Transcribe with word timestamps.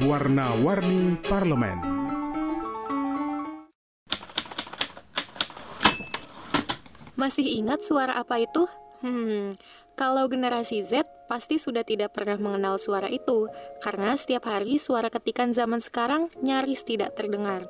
Warna-warni 0.00 1.14
Parlemen. 1.22 1.78
Masih 7.14 7.46
ingat 7.60 7.84
suara 7.84 8.16
apa 8.16 8.40
itu? 8.40 8.64
Hmm, 9.04 9.54
kalau 9.92 10.24
generasi 10.26 10.80
Z 10.80 11.04
pasti 11.28 11.60
sudah 11.60 11.84
tidak 11.84 12.16
pernah 12.16 12.40
mengenal 12.40 12.80
suara 12.80 13.12
itu, 13.12 13.46
karena 13.84 14.16
setiap 14.16 14.48
hari 14.48 14.80
suara 14.80 15.12
ketikan 15.12 15.52
zaman 15.52 15.84
sekarang 15.84 16.32
nyaris 16.40 16.80
tidak 16.82 17.12
terdengar. 17.14 17.68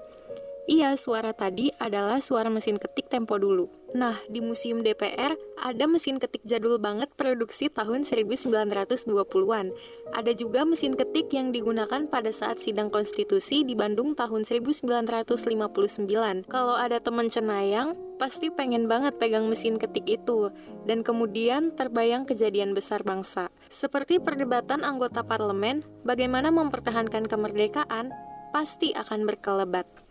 Iya, 0.71 0.95
suara 0.95 1.35
tadi 1.35 1.75
adalah 1.83 2.23
suara 2.23 2.47
mesin 2.47 2.79
ketik 2.79 3.11
tempo 3.11 3.35
dulu. 3.43 3.80
Nah, 3.91 4.15
di 4.31 4.39
Museum 4.39 4.87
DPR 4.87 5.35
ada 5.59 5.85
mesin 5.91 6.23
ketik 6.23 6.47
jadul 6.47 6.79
banget 6.79 7.11
produksi 7.19 7.67
tahun 7.67 8.07
1920-an. 8.07 9.75
Ada 10.15 10.33
juga 10.39 10.63
mesin 10.63 10.95
ketik 10.95 11.35
yang 11.35 11.51
digunakan 11.51 12.07
pada 12.07 12.31
saat 12.31 12.63
sidang 12.63 12.87
konstitusi 12.87 13.67
di 13.67 13.75
Bandung 13.75 14.15
tahun 14.15 14.47
1959. 14.47 16.07
Kalau 16.47 16.77
ada 16.79 17.03
teman 17.03 17.27
cenayang, 17.27 17.99
pasti 18.23 18.55
pengen 18.55 18.87
banget 18.87 19.19
pegang 19.19 19.51
mesin 19.51 19.75
ketik 19.75 20.07
itu. 20.07 20.55
Dan 20.87 21.03
kemudian 21.03 21.75
terbayang 21.75 22.31
kejadian 22.31 22.79
besar 22.79 23.03
bangsa. 23.03 23.51
Seperti 23.75 24.23
perdebatan 24.23 24.87
anggota 24.87 25.27
parlemen, 25.27 25.83
bagaimana 26.07 26.55
mempertahankan 26.55 27.27
kemerdekaan, 27.27 28.15
pasti 28.55 28.95
akan 28.95 29.27
berkelebat. 29.27 30.10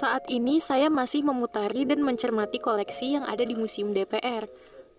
Saat 0.00 0.32
ini 0.32 0.64
saya 0.64 0.88
masih 0.88 1.20
memutari 1.20 1.84
dan 1.84 2.00
mencermati 2.00 2.56
koleksi 2.56 3.20
yang 3.20 3.28
ada 3.28 3.44
di 3.44 3.52
Museum 3.52 3.92
DPR. 3.92 4.48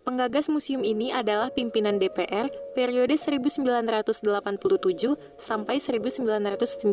Penggagas 0.05 0.45
museum 0.45 0.85
ini 0.85 1.09
adalah 1.09 1.49
pimpinan 1.49 1.97
DPR 1.97 2.53
periode 2.77 3.17
1987 3.17 4.21
sampai 5.41 5.81
1992. 5.81 6.85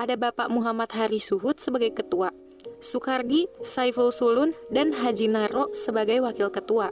Ada 0.00 0.14
Bapak 0.16 0.48
Muhammad 0.48 0.88
Hari 0.96 1.20
Suhud 1.20 1.60
sebagai 1.60 1.92
ketua, 1.92 2.32
Soekardi, 2.80 3.44
Saiful 3.60 4.08
Sulun, 4.08 4.56
dan 4.72 4.96
Haji 4.96 5.28
Naro 5.28 5.68
sebagai 5.76 6.24
wakil 6.24 6.48
ketua. 6.48 6.88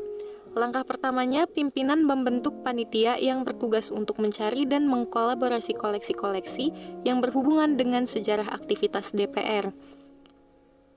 Langkah 0.59 0.83
pertamanya, 0.83 1.47
pimpinan 1.47 2.03
membentuk 2.03 2.67
panitia 2.67 3.14
yang 3.14 3.47
bertugas 3.47 3.95
untuk 3.95 4.19
mencari 4.19 4.67
dan 4.67 4.91
mengkolaborasi 4.91 5.78
koleksi-koleksi 5.78 6.75
yang 7.06 7.23
berhubungan 7.23 7.78
dengan 7.78 8.11
sejarah 8.11 8.51
aktivitas 8.51 9.14
DPR. 9.14 9.70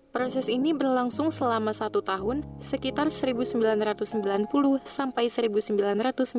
Proses 0.10 0.50
ini 0.50 0.74
berlangsung 0.74 1.30
selama 1.30 1.78
satu 1.78 2.02
tahun, 2.02 2.42
sekitar 2.58 3.14
1990 3.14 4.50
sampai 4.82 5.30
1991. 5.30 6.34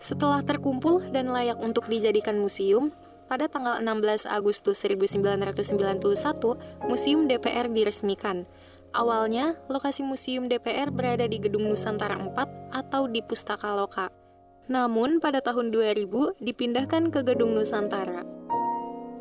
Setelah 0.00 0.40
terkumpul 0.40 1.12
dan 1.12 1.28
layak 1.28 1.60
untuk 1.60 1.92
dijadikan 1.92 2.40
museum, 2.40 2.88
pada 3.28 3.52
tanggal 3.52 3.76
16 3.84 4.24
Agustus 4.24 4.80
1991, 4.80 6.56
Museum 6.88 7.28
DPR 7.28 7.68
diresmikan. 7.68 8.48
Awalnya, 8.96 9.60
lokasi 9.68 10.00
Museum 10.00 10.48
DPR 10.48 10.88
berada 10.88 11.28
di 11.28 11.36
Gedung 11.36 11.68
Nusantara 11.68 12.16
4 12.16 12.72
atau 12.72 13.04
di 13.04 13.20
Pustaka 13.20 13.76
Loka. 13.76 14.08
Namun, 14.68 15.20
pada 15.20 15.44
tahun 15.44 15.72
2000 15.72 16.40
dipindahkan 16.40 17.12
ke 17.12 17.20
Gedung 17.24 17.52
Nusantara. 17.52 18.24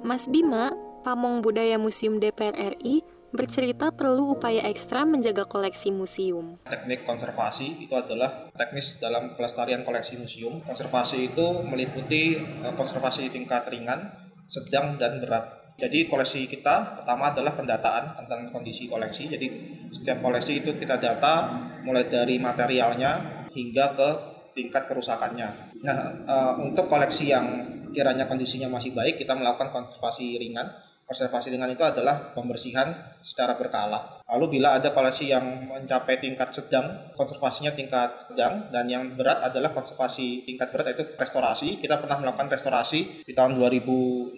Mas 0.07 0.27
Bima, 0.31 0.71
Pamong 1.03 1.43
Budaya 1.43 1.75
Museum 1.75 2.19
DPR 2.19 2.55
RI, 2.55 3.03
bercerita 3.35 3.91
perlu 3.91 4.39
upaya 4.39 4.63
ekstra 4.71 5.03
menjaga 5.03 5.43
koleksi 5.43 5.91
museum. 5.91 6.59
Teknik 6.63 7.03
konservasi 7.03 7.83
itu 7.83 7.91
adalah 7.91 8.47
teknis 8.55 8.97
dalam 9.03 9.35
pelestarian 9.35 9.83
koleksi 9.83 10.15
museum. 10.15 10.63
Konservasi 10.63 11.31
itu 11.31 11.45
meliputi 11.67 12.39
eh, 12.39 12.73
konservasi 12.73 13.27
tingkat 13.27 13.67
ringan, 13.67 14.15
sedang, 14.47 14.95
dan 14.95 15.19
berat 15.19 15.56
jadi 15.77 16.09
koleksi 16.09 16.49
kita 16.49 16.97
pertama 16.97 17.29
adalah 17.29 17.53
pendataan 17.53 18.17
tentang 18.17 18.49
kondisi 18.49 18.89
koleksi. 18.89 19.29
Jadi 19.29 19.47
setiap 19.93 20.25
koleksi 20.25 20.65
itu 20.65 20.73
kita 20.73 20.97
data 20.97 21.53
mulai 21.85 22.09
dari 22.09 22.41
materialnya 22.41 23.45
hingga 23.53 23.93
ke 23.93 24.09
tingkat 24.57 24.89
kerusakannya. 24.89 25.77
Nah, 25.85 25.97
uh, 26.25 26.53
untuk 26.65 26.89
koleksi 26.89 27.29
yang 27.29 27.45
kiranya 27.93 28.25
kondisinya 28.25 28.73
masih 28.73 28.97
baik, 28.97 29.21
kita 29.21 29.37
melakukan 29.37 29.69
konservasi 29.69 30.41
ringan 30.41 30.65
Konservasi 31.07 31.55
dengan 31.55 31.71
itu 31.71 31.87
adalah 31.87 32.35
pembersihan 32.35 33.15
secara 33.23 33.55
berkala. 33.55 34.19
Lalu 34.27 34.59
bila 34.59 34.75
ada 34.75 34.91
koleksi 34.91 35.31
yang 35.31 35.71
mencapai 35.71 36.19
tingkat 36.19 36.51
sedang, 36.51 37.15
konservasinya 37.15 37.71
tingkat 37.71 38.27
sedang, 38.27 38.67
dan 38.75 38.91
yang 38.91 39.15
berat 39.15 39.39
adalah 39.39 39.71
konservasi 39.71 40.43
tingkat 40.43 40.67
berat 40.67 40.91
yaitu 40.91 41.07
restorasi. 41.15 41.79
Kita 41.79 42.03
pernah 42.03 42.19
melakukan 42.19 42.51
restorasi 42.51 43.23
di 43.23 43.31
tahun 43.31 43.55
2015, 43.55 44.35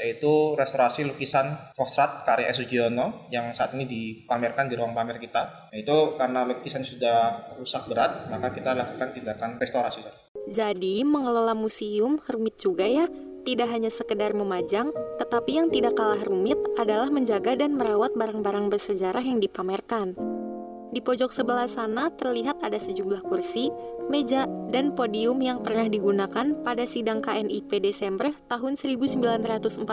yaitu 0.00 0.56
restorasi 0.56 1.04
lukisan 1.04 1.68
Foxtrot 1.76 2.24
karya 2.24 2.48
Sugiono 2.56 3.28
yang 3.28 3.52
saat 3.52 3.76
ini 3.76 3.84
dipamerkan 3.84 4.72
di 4.72 4.80
ruang 4.80 4.96
pamer 4.96 5.20
kita. 5.20 5.68
Itu 5.76 6.16
karena 6.16 6.48
lukisan 6.48 6.80
sudah 6.80 7.52
rusak 7.60 7.92
berat, 7.92 8.32
maka 8.32 8.48
kita 8.56 8.72
lakukan 8.72 9.12
tindakan 9.12 9.60
restorasi. 9.60 10.00
Jadi, 10.48 11.04
mengelola 11.04 11.52
museum 11.52 12.16
rumit 12.24 12.56
juga 12.56 12.88
ya? 12.88 13.04
Tidak 13.40 13.68
hanya 13.72 13.88
sekedar 13.88 14.36
memajang, 14.36 14.92
tetapi 15.16 15.56
yang 15.56 15.68
tidak 15.72 15.96
kalah 15.96 16.20
rumit 16.28 16.60
adalah 16.76 17.08
menjaga 17.08 17.56
dan 17.56 17.72
merawat 17.72 18.12
barang-barang 18.12 18.68
bersejarah 18.68 19.24
yang 19.24 19.40
dipamerkan. 19.40 20.12
Di 20.90 20.98
pojok 20.98 21.30
sebelah 21.30 21.70
sana 21.70 22.10
terlihat 22.10 22.66
ada 22.66 22.74
sejumlah 22.74 23.22
kursi, 23.22 23.70
meja, 24.10 24.50
dan 24.74 24.90
podium 24.90 25.38
yang 25.38 25.62
pernah 25.62 25.86
digunakan 25.86 26.58
pada 26.66 26.82
sidang 26.82 27.22
KNIP 27.22 27.78
Desember 27.78 28.34
tahun 28.50 28.74
1949 28.74 29.86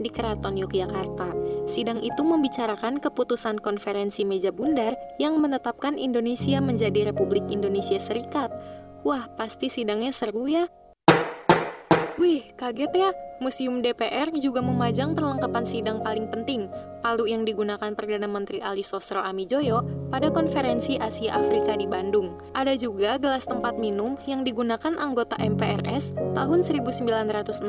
di 0.00 0.08
Keraton 0.08 0.56
Yogyakarta. 0.56 1.36
Sidang 1.68 2.00
itu 2.00 2.24
membicarakan 2.24 2.96
keputusan 2.96 3.60
konferensi 3.60 4.24
meja 4.24 4.48
bundar 4.48 4.96
yang 5.20 5.36
menetapkan 5.36 6.00
Indonesia 6.00 6.64
menjadi 6.64 7.12
Republik 7.12 7.44
Indonesia 7.52 8.00
Serikat. 8.00 8.48
Wah, 9.04 9.28
pasti 9.36 9.68
sidangnya 9.68 10.16
seru 10.16 10.48
ya. 10.48 10.64
Wih, 12.20 12.44
kaget 12.52 12.92
ya. 12.92 13.16
Museum 13.40 13.80
DPR 13.80 14.28
juga 14.36 14.60
memajang 14.60 15.16
perlengkapan 15.16 15.64
sidang 15.64 16.04
paling 16.04 16.28
penting, 16.28 16.68
palu 17.00 17.24
yang 17.24 17.48
digunakan 17.48 17.96
Perdana 17.96 18.28
Menteri 18.28 18.60
Ali 18.60 18.84
Sosro 18.84 19.24
Amijoyo 19.24 19.80
pada 20.12 20.28
konferensi 20.28 21.00
Asia 21.00 21.40
Afrika 21.40 21.80
di 21.80 21.88
Bandung. 21.88 22.36
Ada 22.52 22.76
juga 22.76 23.16
gelas 23.16 23.48
tempat 23.48 23.80
minum 23.80 24.20
yang 24.28 24.44
digunakan 24.44 24.92
anggota 25.00 25.40
MPRS 25.40 26.12
tahun 26.36 26.60
1960 26.60 27.64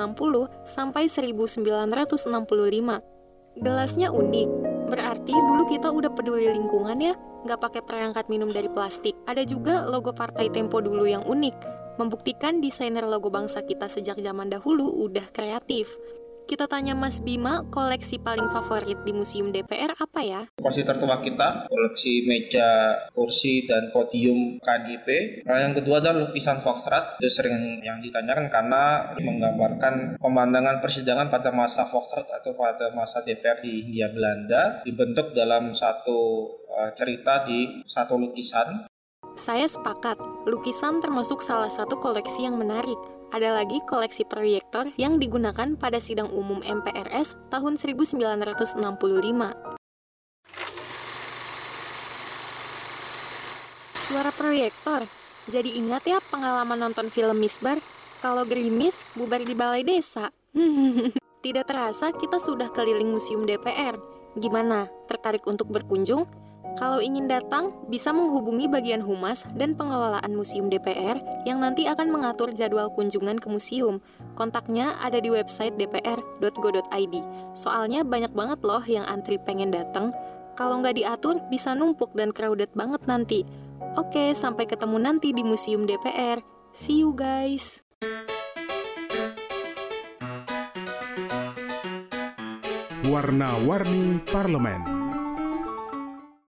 sampai 0.67 1.07
1965. 1.07 3.55
Gelasnya 3.55 4.11
unik, 4.11 4.49
berarti 4.91 5.31
dulu 5.31 5.63
kita 5.71 5.95
udah 5.95 6.11
peduli 6.11 6.51
lingkungan 6.51 6.99
ya, 6.99 7.15
nggak 7.47 7.71
pakai 7.71 7.81
perangkat 7.87 8.27
minum 8.27 8.51
dari 8.51 8.67
plastik. 8.67 9.15
Ada 9.31 9.47
juga 9.47 9.87
logo 9.87 10.11
partai 10.11 10.51
Tempo 10.51 10.83
dulu 10.83 11.07
yang 11.07 11.23
unik, 11.23 11.55
membuktikan 12.01 12.57
desainer 12.57 13.05
logo 13.05 13.29
bangsa 13.29 13.61
kita 13.61 13.85
sejak 13.85 14.17
zaman 14.17 14.49
dahulu 14.49 14.89
udah 15.05 15.29
kreatif. 15.29 15.93
Kita 16.51 16.67
tanya 16.67 16.91
Mas 16.97 17.23
Bima, 17.23 17.63
koleksi 17.71 18.19
paling 18.19 18.51
favorit 18.51 18.99
di 19.07 19.15
Museum 19.15 19.55
DPR 19.55 19.95
apa 19.95 20.19
ya? 20.19 20.41
Koleksi 20.59 20.83
tertua 20.83 21.23
kita, 21.23 21.71
koleksi 21.71 22.27
meja, 22.27 22.97
kursi, 23.15 23.63
dan 23.63 23.87
podium 23.95 24.59
KNIP. 24.59 25.07
Nah, 25.47 25.63
yang 25.63 25.71
kedua 25.77 26.03
adalah 26.03 26.27
lukisan 26.27 26.59
Foxtrot. 26.59 27.23
Itu 27.23 27.31
sering 27.31 27.79
yang 27.79 28.03
ditanyakan 28.03 28.51
karena 28.51 29.15
menggambarkan 29.15 30.19
pemandangan 30.19 30.83
persidangan 30.83 31.31
pada 31.31 31.55
masa 31.55 31.87
Foxtrot 31.87 32.27
atau 32.27 32.51
pada 32.51 32.91
masa 32.91 33.23
DPR 33.23 33.63
di 33.63 33.87
Hindia 33.87 34.11
Belanda. 34.11 34.83
Dibentuk 34.83 35.31
dalam 35.31 35.71
satu 35.71 36.51
eh, 36.67 36.91
cerita 36.99 37.47
di 37.47 37.85
satu 37.87 38.19
lukisan 38.19 38.90
saya 39.39 39.67
sepakat, 39.67 40.19
lukisan 40.43 40.99
termasuk 40.99 41.39
salah 41.39 41.71
satu 41.71 41.95
koleksi 41.97 42.43
yang 42.43 42.59
menarik. 42.59 42.97
Ada 43.31 43.55
lagi 43.55 43.79
koleksi 43.87 44.27
proyektor 44.27 44.91
yang 44.99 45.15
digunakan 45.15 45.79
pada 45.79 46.03
sidang 46.03 46.27
umum 46.35 46.59
MPRS 46.59 47.39
tahun 47.47 47.79
1965. 47.79 48.83
Suara 53.95 54.31
proyektor. 54.35 55.07
Jadi 55.47 55.79
ingat 55.79 56.03
ya 56.03 56.19
pengalaman 56.19 56.75
nonton 56.75 57.07
film 57.07 57.39
Misbar? 57.39 57.79
Kalau 58.19 58.43
gerimis, 58.43 58.99
bubar 59.15 59.39
di 59.41 59.55
balai 59.55 59.87
desa. 59.87 60.27
Tidak 61.45 61.65
terasa 61.65 62.11
kita 62.11 62.37
sudah 62.37 62.69
keliling 62.75 63.09
museum 63.09 63.47
DPR. 63.47 63.95
Gimana? 64.35 64.91
Tertarik 65.07 65.47
untuk 65.47 65.71
berkunjung? 65.71 66.27
Kalau 66.79 67.03
ingin 67.03 67.27
datang, 67.27 67.75
bisa 67.91 68.15
menghubungi 68.15 68.65
bagian 68.71 69.03
humas 69.03 69.43
dan 69.59 69.75
pengelolaan 69.75 70.31
Museum 70.33 70.71
DPR 70.71 71.19
yang 71.43 71.59
nanti 71.59 71.85
akan 71.85 72.09
mengatur 72.09 72.49
jadwal 72.55 72.87
kunjungan 72.95 73.37
ke 73.37 73.47
museum. 73.51 73.99
Kontaknya 74.39 74.95
ada 75.03 75.19
di 75.19 75.27
website 75.27 75.75
dpr.go.id. 75.75 77.15
Soalnya 77.53 78.07
banyak 78.07 78.31
banget 78.31 78.59
loh 78.63 78.81
yang 78.87 79.03
antri 79.03 79.35
pengen 79.35 79.69
datang. 79.69 80.15
Kalau 80.55 80.79
nggak 80.79 80.95
diatur, 80.97 81.43
bisa 81.51 81.75
numpuk 81.75 82.15
dan 82.15 82.31
crowded 82.31 82.71
banget 82.71 83.03
nanti. 83.03 83.43
Oke, 83.99 84.31
sampai 84.31 84.65
ketemu 84.65 84.97
nanti 85.01 85.35
di 85.35 85.43
Museum 85.43 85.83
DPR. 85.83 86.39
See 86.71 87.03
you 87.03 87.11
guys! 87.11 87.83
Warna-warni 93.11 94.23
Parlemen 94.31 95.00